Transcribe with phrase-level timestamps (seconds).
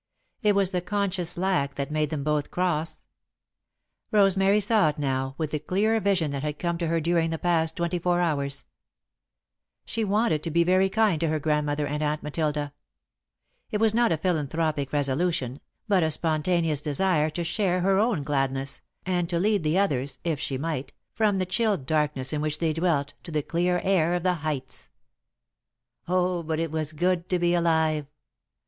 [0.41, 3.03] It was the conscious lack that made them both cross.
[4.09, 7.37] Rosemary saw it now, with the clear vision that had come to her during the
[7.37, 8.65] past twenty four hours.
[9.85, 12.23] [Sidenote: The Joy of Living] She wanted to be very kind to Grandmother and Aunt
[12.23, 12.73] Matilda.
[13.69, 18.81] It was not a philanthropic resolution, but a spontaneous desire to share her own gladness,
[19.05, 22.73] and to lead the others, if she might, from the chill darkness in which they
[22.73, 24.89] dwelt to the clear air of the heights.
[26.07, 28.07] Oh, but it was good to be alive!